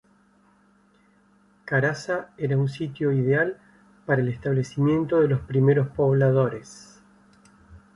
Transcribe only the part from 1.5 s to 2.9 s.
Carasa era un